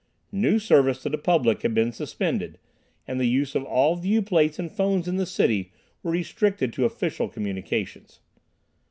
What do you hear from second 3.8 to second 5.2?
viewplates and phones in